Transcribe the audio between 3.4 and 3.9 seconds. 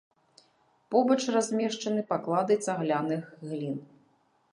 глін.